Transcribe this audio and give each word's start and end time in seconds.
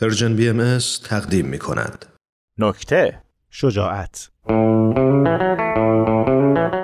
Persian 0.00 0.36
BM 0.36 0.78
تقدیم 1.04 1.46
می 1.46 1.58
کند. 1.58 2.06
نکته 2.58 3.22
شجاعت 3.50 4.30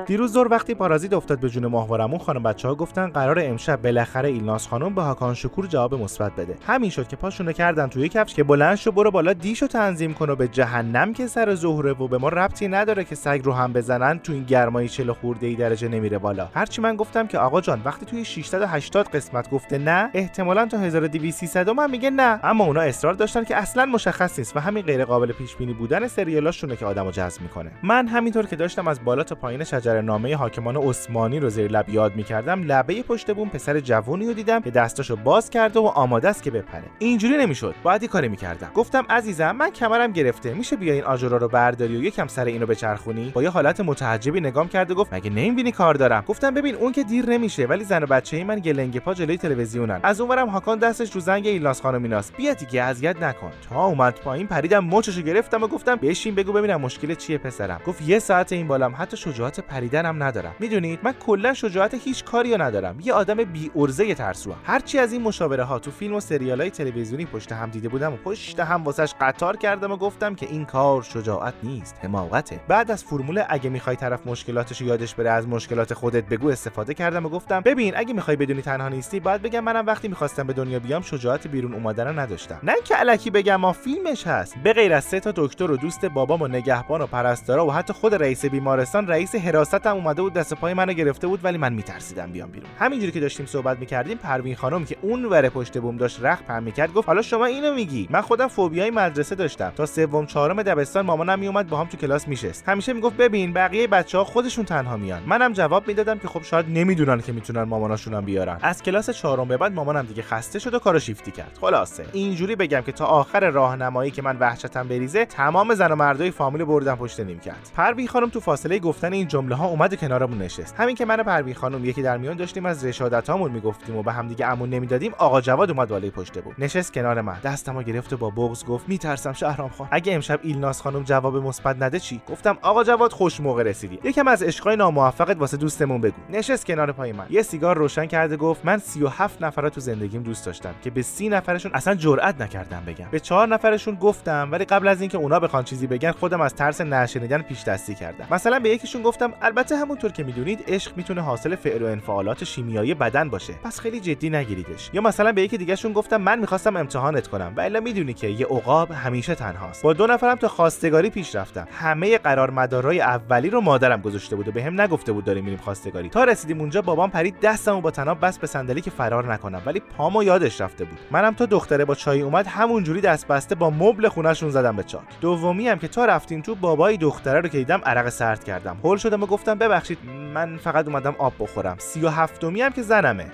دیروز 0.06 0.32
دور 0.32 0.48
وقتی 0.50 0.74
پارازیت 0.74 1.12
افتاد 1.12 1.40
به 1.40 1.48
جون 1.48 1.66
ماهوارمون 1.66 2.18
خانم 2.18 2.42
بچه 2.42 2.68
ها 2.68 2.74
گفتن 2.74 3.06
قرار 3.06 3.38
امشب 3.42 3.82
بالاخره 3.82 4.28
ایلناس 4.28 4.68
خانم 4.68 4.94
به 4.94 5.02
هاکان 5.02 5.34
شکور 5.34 5.66
جواب 5.66 5.94
مثبت 5.94 6.32
بده. 6.36 6.54
همین 6.66 6.90
شد 6.90 7.08
که 7.08 7.16
پاشونو 7.16 7.52
کردن 7.52 7.86
توی 7.86 8.08
کفش 8.08 8.34
که 8.34 8.44
بلند 8.44 8.76
شو 8.76 8.92
برو 8.92 9.10
بالا 9.10 9.32
دیشو 9.32 9.66
تنظیم 9.66 10.14
کن 10.14 10.30
و 10.30 10.36
به 10.36 10.48
جهنم 10.48 11.12
که 11.12 11.26
سر 11.26 11.54
ظهره 11.54 11.92
و 11.92 12.08
به 12.08 12.18
ما 12.18 12.28
ربطی 12.28 12.68
نداره 12.68 13.04
که 13.04 13.14
سگ 13.14 13.40
رو 13.44 13.52
هم 13.52 13.72
بزنن 13.72 14.18
تو 14.18 14.32
این 14.32 14.44
گرمای 14.44 14.88
40 14.88 15.12
خورده 15.12 15.46
ای 15.46 15.54
درجه 15.54 15.88
نمیره 15.88 16.18
بالا. 16.18 16.48
هرچی 16.54 16.82
من 16.82 16.96
گفتم 16.96 17.26
که 17.26 17.38
آقا 17.38 17.60
جان 17.60 17.82
وقتی 17.84 18.06
توی 18.06 18.24
680 18.24 19.08
قسمت 19.08 19.50
گفته 19.50 19.78
نه 19.78 20.10
احتمالا 20.14 20.66
تا 20.66 20.78
1200 20.78 21.56
من 21.56 21.90
میگه 21.90 22.10
نه. 22.10 22.40
اما 22.42 22.64
اونا 22.64 22.80
اصرار 22.80 23.14
داشتن 23.14 23.44
که 23.44 23.56
اصلا 23.56 23.86
مشخص 23.86 24.38
نیست 24.38 24.56
و 24.56 24.60
همین 24.60 24.82
غیر 24.82 25.04
قابل 25.04 25.32
پیش 25.32 25.56
بینی 25.56 25.72
بودن 25.72 26.06
سریالاشونه 26.06 26.76
که 26.76 26.86
آدمو 26.86 27.10
جذب 27.10 27.42
می‌کنه. 27.42 27.70
من 27.82 28.08
همینطور 28.08 28.46
که 28.46 28.56
داشتم 28.56 28.88
از 28.88 29.04
بالا 29.04 29.22
تا 29.22 29.34
پایین 29.34 29.57
شجره 29.64 30.00
نامه 30.00 30.36
حاکمان 30.36 30.76
عثمانی 30.76 31.40
رو 31.40 31.48
زیر 31.48 31.70
لب 31.70 31.88
یاد 31.88 32.16
می‌کردم 32.16 32.62
لبه 32.62 33.02
پشت 33.02 33.34
بوم 33.34 33.48
پسر 33.48 33.80
جوونی 33.80 34.26
رو 34.26 34.32
دیدم 34.32 34.60
که 34.60 34.70
دستاشو 34.70 35.16
باز 35.16 35.50
کرده 35.50 35.80
و 35.80 35.86
آماده 35.86 36.28
است 36.28 36.42
که 36.42 36.50
بپره. 36.50 36.84
اینجوری 36.98 37.36
نمی‌شد. 37.36 37.74
باید 37.82 38.02
یه 38.02 38.08
کاری 38.08 38.28
می‌کردم. 38.28 38.70
گفتم 38.74 39.06
عزیزم 39.10 39.50
من 39.50 39.70
کمرم 39.70 40.12
گرفته 40.12 40.54
میشه 40.54 40.76
بیا 40.76 40.92
این 40.94 41.04
آجرا 41.04 41.36
رو 41.36 41.48
برداری 41.48 41.96
و 41.96 42.02
یکم 42.02 42.26
سر 42.26 42.44
اینو 42.44 42.66
بچرخونی؟ 42.66 43.30
با 43.34 43.42
یه 43.42 43.50
حالت 43.50 43.80
متعجبی 43.80 44.40
نگام 44.40 44.68
کرده 44.68 44.94
گفت 44.94 45.14
مگه 45.14 45.30
نمی‌بینی 45.30 45.72
کار 45.72 45.94
دارم؟ 45.94 46.24
گفتم 46.26 46.54
ببین 46.54 46.74
اون 46.74 46.92
که 46.92 47.02
دیر 47.02 47.26
نمیشه 47.26 47.66
ولی 47.66 47.84
زن 47.84 48.02
و 48.02 48.06
بچه 48.06 48.36
ای 48.36 48.44
من 48.44 48.58
گلنگ 48.58 48.98
پا 48.98 49.14
جلوی 49.14 49.36
تلویزیونن. 49.36 50.00
از 50.02 50.20
اونورم 50.20 50.48
هاکان 50.48 50.78
دستش 50.78 51.14
رو 51.14 51.20
زنگ 51.20 51.46
ایلناس 51.46 51.80
خانمیناست 51.82 52.36
بیا 52.36 52.54
دیگه 52.54 52.82
اذیت 52.82 53.22
نکن. 53.22 53.50
تا 53.68 53.84
اومد 53.84 54.14
پایین 54.14 54.46
پریدم 54.46 54.84
مچشو 54.84 55.22
گرفتم 55.22 55.62
و 55.62 55.66
گفتم 55.66 55.96
بشین 55.96 56.34
بگو 56.34 56.52
ببینم 56.52 56.80
مشکل 56.80 57.14
چیه 57.14 57.38
پسرم. 57.38 57.80
گفت 57.86 58.02
یه 58.02 58.18
ساعت 58.18 58.52
این 58.52 58.68
بالام 58.68 58.94
حتی 58.98 59.16
شجاعت 59.48 59.60
پریدنم 59.70 60.22
ندارم. 60.22 60.54
می‌دونید؟ 60.60 61.00
من 61.02 61.12
کلا 61.12 61.54
شجاعت 61.54 61.94
هیچ 61.94 62.24
کاری 62.24 62.52
رو 62.52 62.62
ندارم. 62.62 62.96
یه 63.00 63.12
آدم 63.12 63.44
بی 63.44 63.70
ارزه 63.76 64.14
ترسوام. 64.14 64.58
هرچی 64.64 64.98
از 64.98 65.12
این 65.12 65.22
مشاوره 65.22 65.64
ها 65.64 65.78
تو 65.78 65.90
فیلم 65.90 66.14
و 66.14 66.20
سریال 66.20 66.60
های 66.60 66.70
تلویزیونی 66.70 67.24
پشت 67.24 67.52
هم 67.52 67.70
دیده 67.70 67.88
بودم 67.88 68.12
و 68.12 68.16
پشت 68.16 68.60
هم 68.60 68.84
واسش 68.84 69.14
قطار 69.20 69.56
کردم 69.56 69.92
و 69.92 69.96
گفتم 69.96 70.34
که 70.34 70.46
این 70.46 70.64
کار 70.64 71.02
شجاعت 71.02 71.54
نیست 71.62 71.96
حماقته. 72.02 72.60
بعد 72.68 72.90
از 72.90 73.04
فرمول 73.04 73.42
اگه 73.48 73.70
می‌خوای 73.70 73.96
طرف 73.96 74.26
مشکلاتش 74.26 74.80
یادش 74.80 75.14
بره 75.14 75.30
از 75.30 75.48
مشکلات 75.48 75.94
خودت 75.94 76.24
بگو 76.24 76.48
استفاده 76.48 76.94
کردم 76.94 77.26
و 77.26 77.28
گفتم 77.28 77.60
ببین 77.60 77.96
اگه 77.96 78.14
می‌خوای 78.14 78.36
بدونی 78.36 78.62
تنها 78.62 78.88
نیستی 78.88 79.20
باید 79.20 79.42
بگم 79.42 79.60
منم 79.60 79.86
وقتی 79.86 80.08
می‌خواستم 80.08 80.46
به 80.46 80.52
دنیا 80.52 80.78
بیام 80.78 81.02
شجاعت 81.02 81.46
بیرون 81.46 81.74
اومدن 81.74 82.18
نداشتم. 82.18 82.58
نه 82.62 82.72
که 82.84 83.00
الکی 83.00 83.30
بگم 83.30 83.56
ما 83.56 83.72
فیلمش 83.72 84.26
هست. 84.26 84.54
به 84.64 84.72
غیر 84.72 84.92
از 84.92 85.04
سه 85.04 85.20
تا 85.20 85.32
دکتر 85.36 85.70
و 85.70 85.76
دوست 85.76 86.04
بابام 86.04 86.42
و 86.42 86.48
نگهبان 86.48 87.00
و 87.00 87.06
پرستارا 87.06 87.66
و 87.66 87.72
حتی 87.72 87.92
خود 87.92 88.14
رئیس 88.14 88.44
بیمارستان 88.44 89.06
رئیس 89.06 89.34
حراستم 89.38 89.94
اومده 89.94 90.22
بود 90.22 90.32
دست 90.32 90.54
پای 90.54 90.74
منو 90.74 90.92
گرفته 90.92 91.26
بود 91.26 91.40
ولی 91.44 91.58
من 91.58 91.72
میترسیدم 91.72 92.32
بیام 92.32 92.50
بیرون. 92.50 92.70
همینجوری 92.78 93.12
که 93.12 93.20
داشتیم 93.20 93.46
صحبت 93.46 93.78
می‌کردیم 93.78 94.18
پروین 94.18 94.56
خانم 94.56 94.84
که 94.84 94.96
اون 95.02 95.24
ور 95.24 95.48
پشت 95.48 95.78
بوم 95.78 95.96
داشت 95.96 96.24
رخ 96.24 96.42
پهن 96.42 96.62
می‌کرد 96.62 96.92
گفت 96.92 97.08
حالا 97.08 97.22
شما 97.22 97.44
اینو 97.44 97.74
میگی؟ 97.74 98.08
من 98.10 98.20
خودم 98.20 98.48
فوبیای 98.48 98.90
مدرسه 98.90 99.34
داشتم. 99.34 99.72
تا 99.76 99.86
سوم 99.86 100.26
چهارم 100.26 100.62
دبستان 100.62 101.06
مامانم 101.06 101.38
میومد 101.38 101.68
با 101.68 101.76
هم 101.76 101.86
تو 101.86 101.96
کلاس 101.96 102.28
میشست 102.28 102.68
همیشه 102.68 102.92
می‌گفت 102.92 103.16
ببین 103.16 103.52
بقیه 103.52 103.86
بچه 103.86 104.18
ها 104.18 104.24
خودشون 104.24 104.64
تنها 104.64 104.96
میان. 104.96 105.22
منم 105.26 105.52
جواب 105.52 105.88
می‌دادم 105.88 106.18
که 106.18 106.28
خب 106.28 106.42
شاید 106.42 106.66
نمی‌دونن 106.68 107.20
که 107.20 107.32
می‌تونن 107.32 107.62
ماماناشون 107.62 108.14
هم 108.14 108.24
بیارن. 108.24 108.58
از 108.62 108.82
کلاس 108.82 109.10
چهارم 109.10 109.48
به 109.48 109.56
بعد 109.56 109.72
مامانم 109.72 110.06
دیگه 110.06 110.22
خسته 110.22 110.58
شد 110.58 110.74
و 110.74 110.78
کارو 110.78 110.98
شیفتی 110.98 111.30
کرد. 111.30 111.58
خلاصه. 111.60 112.04
اینجوری 112.12 112.56
بگم 112.56 112.80
که 112.80 112.92
تا 112.92 113.06
آخر 113.06 113.50
راهنمایی 113.50 114.10
که 114.10 114.22
من 114.22 114.36
وحشتم 114.36 114.88
بریزه 114.88 115.24
تمام 115.24 115.74
زن 115.74 115.92
و 115.92 115.96
مردای 115.96 116.30
فامیل 116.30 116.64
بردم 116.64 116.94
پشت 116.96 117.20
نیم 117.20 117.38
کرد 117.38 117.70
پروین 117.76 118.08
خانم 118.08 118.28
تو 118.28 118.40
فاصله 118.40 118.78
گفتن 118.78 119.12
این 119.12 119.27
جمله 119.28 119.54
ها 119.54 119.66
اومد 119.66 119.96
کنارمون 119.96 120.38
نشست. 120.38 120.74
همین 120.78 120.96
که 120.96 121.04
من 121.04 121.16
پروین 121.16 121.54
خانم 121.54 121.84
یکی 121.84 122.02
در 122.02 122.16
میان 122.16 122.36
داشتیم 122.36 122.66
از 122.66 122.84
رشادتامون 122.84 123.52
می‌گفتیم 123.52 123.96
و 123.96 124.02
به 124.02 124.12
همدیگه 124.12 124.46
امون 124.46 124.70
نمی‌دادیم 124.70 125.12
آقا 125.18 125.40
جواد 125.40 125.70
اومد 125.70 125.88
بالای 125.88 126.10
پشت 126.10 126.38
بود 126.38 126.54
نشست 126.58 126.92
کنار 126.92 127.20
من. 127.20 127.36
دستمو 127.44 127.82
گرفت 127.82 128.12
و 128.12 128.16
با 128.16 128.30
بغض 128.30 128.64
گفت 128.64 128.88
میترسم 128.88 129.32
شهرام 129.32 129.68
خان 129.68 129.88
اگه 129.90 130.14
امشب 130.14 130.40
ایلناس 130.42 130.82
خانم 130.82 131.02
جواب 131.02 131.36
مثبت 131.36 131.82
نده 131.82 132.00
چی؟ 132.00 132.20
گفتم 132.28 132.58
آقا 132.62 132.84
جواد 132.84 133.12
خوش 133.12 133.40
موقع 133.40 133.62
رسیدی. 133.62 133.98
یکم 134.04 134.28
از 134.28 134.42
عشقای 134.42 134.76
ناموفقت 134.76 135.36
واسه 135.36 135.56
دوستمون 135.56 136.00
بگو. 136.00 136.16
نشست 136.30 136.66
کنار 136.66 136.92
پای 136.92 137.12
من. 137.12 137.26
یه 137.30 137.42
سیگار 137.42 137.76
روشن 137.76 138.06
کرده 138.06 138.36
گفت 138.36 138.64
من 138.64 138.78
37 138.78 139.42
نفر 139.42 139.68
تو 139.68 139.80
زندگیم 139.80 140.22
دوست 140.22 140.46
داشتم 140.46 140.74
که 140.82 140.90
به 140.90 141.02
30 141.02 141.28
نفرشون 141.28 141.72
اصلا 141.74 141.94
جرئت 141.94 142.40
نکردم 142.40 142.82
بگم. 142.86 143.06
به 143.10 143.20
4 143.20 143.48
نفرشون 143.48 143.94
گفتم 143.94 144.48
ولی 144.52 144.64
قبل 144.64 144.88
از 144.88 145.00
اینکه 145.00 145.18
اونا 145.18 145.40
بخوان 145.40 145.64
چیزی 145.64 145.86
بگن 145.86 146.12
خودم 146.12 146.40
از 146.40 146.54
ترس 146.54 146.80
نشنیدن 146.80 147.42
پیش 147.42 147.64
دستی 147.64 147.94
کردم. 147.94 148.26
مثلا 148.30 148.60
به 148.60 148.70
یکیشون 148.70 149.02
گفتم 149.02 149.17
البته 149.42 149.76
همونطور 149.76 150.12
که 150.12 150.24
می‌دونید 150.24 150.64
عشق 150.68 150.92
می‌تونه 150.96 151.20
حاصل 151.20 151.54
فعل 151.54 151.82
و 151.82 151.86
انفعالات 151.86 152.44
شیمیایی 152.44 152.94
بدن 152.94 153.28
باشه. 153.28 153.52
پس 153.64 153.80
خیلی 153.80 154.00
جدی 154.00 154.30
نگیریدش. 154.30 154.90
یا 154.92 155.00
مثلا 155.00 155.32
به 155.32 155.42
یکی 155.42 155.58
دیگهشون 155.58 155.92
گفتم 155.92 156.16
من 156.16 156.38
می‌خواستم 156.38 156.76
امتحانت 156.76 157.28
کنم. 157.28 157.52
و 157.56 157.60
الا 157.60 157.80
می‌دونی 157.80 158.14
که 158.14 158.28
یه 158.28 158.46
عقاب 158.46 158.90
همیشه 158.90 159.34
تنهاست. 159.34 159.82
با 159.82 159.92
دو 159.92 160.06
نفرم 160.06 160.34
تا 160.34 160.48
خواستگاری 160.48 161.10
پیش 161.10 161.36
رفتم. 161.36 161.68
همه 161.72 162.18
قرار 162.18 162.50
مدارای 162.50 163.00
اولی 163.00 163.50
رو 163.50 163.60
مادرم 163.60 164.00
گذاشته 164.00 164.36
بود 164.36 164.48
و 164.48 164.52
به 164.52 164.70
نگفته 164.70 165.12
بود 165.12 165.24
داریم 165.24 165.44
میریم 165.44 165.58
خواستگاری. 165.58 166.08
تا 166.08 166.24
رسیدیم 166.24 166.60
اونجا 166.60 166.82
بابام 166.82 167.10
پرید 167.10 167.40
دستمو 167.40 167.80
با 167.80 167.90
تناب 167.90 168.18
بس 168.24 168.38
به 168.38 168.46
صندلی 168.46 168.80
که 168.80 168.90
فرار 168.90 169.32
نکنم. 169.32 169.62
ولی 169.66 169.80
پامو 169.80 170.22
یادش 170.22 170.60
رفته 170.60 170.84
بود. 170.84 170.98
منم 171.10 171.34
تا 171.34 171.46
دختره 171.46 171.84
با 171.84 171.94
چای 171.94 172.20
اومد 172.20 172.46
همونجوری 172.46 173.00
دست 173.00 173.26
بسته 173.26 173.54
با 173.54 173.70
مبل 173.70 174.08
خونهشون 174.08 174.50
زدم 174.50 174.76
به 174.76 174.82
چاک. 174.82 175.02
دومی 175.20 175.68
هم 175.68 175.78
که 175.78 175.88
تا 175.88 176.04
رفتیم 176.04 176.40
تو 176.40 176.54
بابای 176.54 176.96
دختره 176.96 177.40
رو 177.40 177.48
که 177.48 177.58
دیدم 177.58 177.80
عرق 177.84 178.08
سرد 178.08 178.44
کردم. 178.44 178.76
شدم 179.08 179.22
و 179.22 179.26
گفتم 179.26 179.58
ببخشید 179.58 179.98
من 180.34 180.56
فقط 180.56 180.86
اومدم 180.86 181.14
آب 181.18 181.32
بخورم. 181.38 181.76
سی 181.78 182.00
و 182.00 182.08
هفتمی 182.08 182.62
هم 182.62 182.72
که 182.72 182.82
زنمه. 182.82 183.32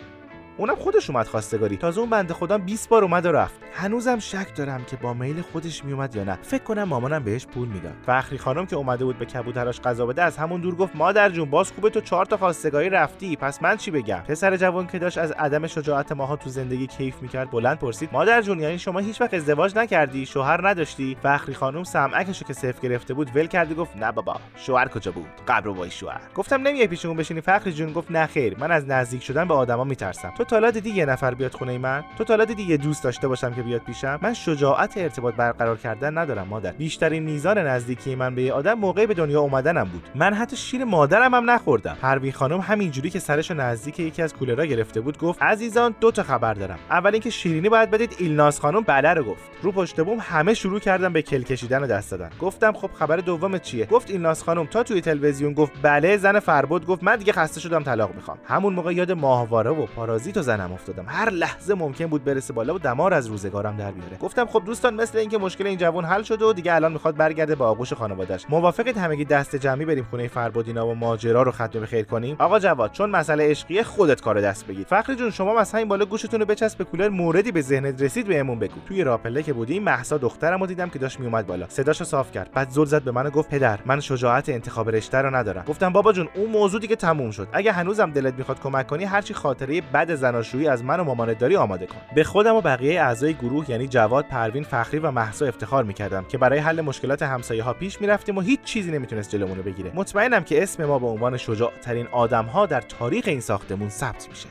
اونم 0.56 0.74
خودش 0.74 1.10
اومد 1.10 1.26
خواستگاری. 1.26 1.76
تازه 1.76 2.00
اون 2.00 2.10
بنده 2.10 2.34
خودم 2.34 2.58
20 2.58 2.88
بار 2.88 3.02
اومد 3.02 3.26
و 3.26 3.32
رفت. 3.32 3.54
هنوزم 3.72 4.18
شک 4.18 4.56
دارم 4.56 4.84
که 4.84 4.96
با 4.96 5.14
میل 5.14 5.42
خودش 5.42 5.84
میومد 5.84 6.16
یا 6.16 6.24
نه. 6.24 6.38
فکر 6.42 6.62
کنم 6.62 6.82
مامانم 6.82 7.24
بهش 7.24 7.46
پول 7.46 7.68
می‌داد. 7.68 7.94
فخری 8.06 8.38
خانم 8.38 8.66
که 8.66 8.76
اومده 8.76 9.04
بود 9.04 9.18
به 9.18 9.24
کبوتراش 9.24 9.80
غذا 9.80 10.06
بده 10.06 10.22
از 10.22 10.36
همون 10.36 10.60
دور 10.60 10.74
گفت 10.74 10.96
مادر 10.96 11.30
جون 11.30 11.50
باز 11.50 11.72
خوبه 11.72 11.90
تو 11.90 12.00
چهار 12.00 12.26
تا 12.26 12.36
خواستگاری 12.36 12.90
رفتی. 12.90 13.36
پس 13.36 13.62
من 13.62 13.76
چی 13.76 13.90
بگم؟ 13.90 14.22
پسر 14.28 14.56
جوان 14.56 14.86
که 14.86 14.98
داشت 14.98 15.18
از 15.18 15.32
عدم 15.32 15.66
شجاعت 15.66 16.12
ماها 16.12 16.36
تو 16.36 16.50
زندگی 16.50 16.86
کیف 16.86 17.22
می‌کرد 17.22 17.50
بلند 17.50 17.78
پرسید 17.78 18.08
مادر 18.12 18.42
جون 18.42 18.60
یعنی 18.60 18.78
شما 18.78 18.98
هیچ 18.98 19.20
وقت 19.20 19.34
ازدواج 19.34 19.76
نکردی؟ 19.76 20.26
شوهر 20.26 20.68
نداشتی؟ 20.68 21.16
فخری 21.22 21.54
خانم 21.54 21.84
سمعکشو 21.84 22.44
که 22.44 22.52
صفر 22.52 22.80
گرفته 22.82 23.14
بود 23.14 23.36
ول 23.36 23.46
کرد 23.46 23.74
گفت 23.74 23.96
نه 23.96 24.12
بابا 24.12 24.36
شوهر 24.56 24.88
کجا 24.88 25.12
بود؟ 25.12 25.28
قبر 25.48 25.68
وای 25.68 25.90
شوهر. 25.90 26.20
گفتم 26.34 26.62
نمیای 26.62 26.86
پیشمون 26.86 27.16
بشینی؟ 27.16 27.40
فخری 27.40 27.72
جون 27.72 27.92
گفت 27.92 28.10
نه 28.10 28.26
خیر. 28.26 28.58
من 28.58 28.70
از 28.70 28.88
نزدیک 28.88 29.22
شدن 29.22 29.48
به 29.48 29.54
آدما 29.54 29.84
میترسم. 29.84 30.32
تا 30.44 30.70
دیدی 30.70 30.90
یه 30.90 31.04
نفر 31.06 31.34
بیاد 31.34 31.54
خونه 31.54 31.78
من؟ 31.78 32.04
تو 32.18 32.24
تا 32.24 32.44
دیدی 32.44 32.62
یه 32.62 32.76
دوست 32.76 33.04
داشته 33.04 33.28
باشم 33.28 33.54
که 33.54 33.62
بیاد 33.62 33.80
پیشم؟ 33.80 34.18
من 34.22 34.34
شجاعت 34.34 34.96
ارتباط 34.96 35.34
برقرار 35.34 35.76
کردن 35.76 36.18
ندارم 36.18 36.48
مادر. 36.48 36.72
بیشترین 36.72 37.22
میزان 37.22 37.58
نزدیکی 37.58 38.14
من 38.14 38.34
به 38.34 38.42
یه 38.42 38.52
آدم 38.52 38.74
موقع 38.74 39.06
به 39.06 39.14
دنیا 39.14 39.40
اومدنم 39.40 39.84
بود. 39.84 40.08
من 40.14 40.34
حتی 40.34 40.56
شیر 40.56 40.84
مادرم 40.84 41.34
هم 41.34 41.50
نخوردم. 41.50 41.96
پروین 42.02 42.32
خانم 42.32 42.60
همینجوری 42.60 43.10
که 43.10 43.18
سرشو 43.18 43.54
نزدیک 43.54 44.00
یکی 44.00 44.22
از 44.22 44.34
کولرها 44.34 44.64
گرفته 44.64 45.00
بود 45.00 45.18
گفت 45.18 45.42
عزیزان 45.42 45.94
دو 46.00 46.10
تا 46.10 46.22
خبر 46.22 46.54
دارم. 46.54 46.78
اول 46.90 47.12
اینکه 47.12 47.30
شیرینی 47.30 47.68
باید 47.68 47.90
بدید 47.90 48.16
ایلناس 48.18 48.60
خانم 48.60 48.80
بله 48.80 49.14
رو 49.14 49.24
گفت. 49.24 49.50
رو 49.62 49.72
پشت 49.72 50.00
بوم 50.00 50.18
همه 50.20 50.54
شروع 50.54 50.80
کردن 50.80 51.12
به 51.12 51.22
کل 51.22 51.42
کشیدن 51.42 51.82
و 51.82 51.86
دست 51.86 52.10
دادن. 52.10 52.30
گفتم 52.40 52.72
خب 52.72 52.90
خبر 52.94 53.16
دوم 53.16 53.58
چیه؟ 53.58 53.86
گفت 53.86 54.10
ایلناس 54.10 54.42
خانم 54.42 54.66
تا 54.66 54.82
توی 54.82 55.00
تلویزیون 55.00 55.52
گفت 55.52 55.72
بله 55.82 56.16
زن 56.16 56.38
فربود 56.38 56.86
گفت 56.86 57.04
من 57.04 57.16
دیگه 57.16 57.32
خسته 57.32 57.60
شدم 57.60 57.82
طلاق 57.82 58.14
می‌خوام. 58.14 58.38
همون 58.44 58.72
موقع 58.72 58.94
یاد 58.94 59.12
ماهواره 59.12 59.70
و 59.70 59.86
پارازیت 59.86 60.33
و 60.36 60.42
زنم 60.42 60.72
افتادم. 60.72 61.04
هر 61.08 61.30
لحظه 61.30 61.74
ممکن 61.74 62.06
بود 62.06 62.24
برسه 62.24 62.52
بالا 62.52 62.74
و 62.74 62.78
دمار 62.78 63.14
از 63.14 63.26
روزگارم 63.26 63.76
در 63.76 63.92
بیاره. 63.92 64.16
گفتم 64.16 64.46
خب 64.46 64.62
دوستان 64.66 64.94
مثل 64.94 65.18
اینکه 65.18 65.38
مشکل 65.38 65.66
این 65.66 65.78
جوان 65.78 66.04
حل 66.04 66.22
شده 66.22 66.44
و 66.44 66.52
دیگه 66.52 66.74
الان 66.74 66.92
می‌خواد 66.92 67.16
برگرده 67.16 67.54
به 67.54 67.64
آغوش 67.64 67.92
خانواده‌اش. 67.92 68.46
موافقید 68.48 68.96
همگی 68.96 69.24
دست 69.24 69.56
جمعی 69.56 69.84
بریم 69.84 70.06
خونه 70.10 70.28
فربودینا 70.28 70.86
و 70.86 70.94
ماجرا 70.94 71.42
رو 71.42 71.50
ختم 71.50 71.80
به 71.80 71.86
خیر 71.86 72.04
کنیم؟ 72.04 72.36
آقا 72.38 72.58
جواد 72.58 72.92
چون 72.92 73.10
مسئله 73.10 73.50
عشقیه 73.50 73.82
خودت 73.82 74.20
کار 74.20 74.40
دست 74.40 74.66
بگیر. 74.66 74.84
فخری 74.84 75.16
جون 75.16 75.30
شما 75.30 75.54
مثلا 75.54 75.78
این 75.78 75.88
بالا 75.88 76.04
گوشتون 76.04 76.40
رو 76.40 76.46
بچسب 76.46 76.78
به 76.78 76.84
کولر 76.84 77.08
موردی 77.08 77.52
به 77.52 77.60
ذهنت 77.60 78.02
رسید 78.02 78.26
بهمون 78.26 78.58
بگو. 78.58 78.80
توی 78.88 79.04
راپله 79.04 79.42
که 79.42 79.52
بودیم 79.52 79.82
محسا 79.82 80.18
دخترم 80.18 80.60
رو 80.60 80.66
دیدم 80.66 80.88
که 80.88 80.98
داشت 80.98 81.20
میومد 81.20 81.46
بالا. 81.46 81.66
صداشو 81.68 82.04
صاف 82.04 82.32
کرد. 82.32 82.50
بعد 82.54 82.70
زل 82.70 82.84
زد 82.84 83.02
به 83.02 83.10
من 83.10 83.26
و 83.26 83.30
گفت 83.30 83.50
پدر 83.50 83.78
من 83.86 84.00
شجاعت 84.00 84.48
انتخاب 84.48 84.90
رشته 84.90 85.18
رو 85.18 85.36
ندارم. 85.36 85.64
گفتم 85.64 85.92
بابا 85.92 86.12
جون 86.12 86.28
اون 86.34 86.50
موضوع 86.50 86.80
دیگه 86.80 86.96
تموم 86.96 87.30
شد. 87.30 87.48
اگه 87.52 87.72
هنوزم 87.72 88.10
دلت 88.10 88.34
می‌خواد 88.34 88.60
کمک 88.60 88.86
کنی 88.86 89.04
هرچی 89.04 89.34
خاطره 89.34 89.80
بد 89.80 90.14
زناشویی 90.24 90.68
از 90.68 90.84
من 90.84 91.00
و 91.00 91.04
مامانت 91.04 91.38
داری 91.38 91.56
آماده 91.56 91.86
کن. 91.86 92.00
به 92.14 92.24
خودم 92.24 92.54
و 92.54 92.60
بقیه 92.60 93.00
اعضای 93.00 93.34
گروه 93.34 93.70
یعنی 93.70 93.88
جواد 93.88 94.24
پروین 94.24 94.64
فخری 94.64 94.98
و 94.98 95.10
محسا 95.10 95.46
افتخار 95.46 95.84
می‌کردم 95.84 96.24
که 96.24 96.38
برای 96.38 96.58
حل 96.58 96.80
مشکلات 96.80 97.22
همسایه 97.22 97.62
ها 97.62 97.72
پیش 97.72 98.00
می‌رفتیم 98.00 98.38
و 98.38 98.40
هیچ 98.40 98.60
چیزی 98.62 98.90
نمی‌تونست 98.90 99.30
جلومون 99.30 99.56
رو 99.56 99.62
بگیره. 99.62 99.92
مطمئنم 99.94 100.44
که 100.44 100.62
اسم 100.62 100.84
ما 100.84 100.98
به 100.98 101.06
عنوان 101.06 101.36
شجاع 101.36 101.72
ترین 101.82 102.06
آدم 102.12 102.44
ها 102.44 102.66
در 102.66 102.80
تاریخ 102.80 103.24
این 103.26 103.40
ساختمون 103.40 103.88
ثبت 103.88 104.28
میشه. 104.28 104.48